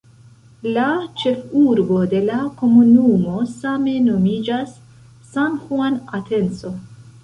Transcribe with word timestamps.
La 0.77 0.85
ĉefurbo 1.23 1.99
de 2.15 2.23
la 2.31 2.39
komunumo 2.63 3.45
same 3.55 3.97
nomiĝas 4.09 4.77
"San 5.35 5.65
Juan 5.71 6.05
Atenco". 6.23 6.79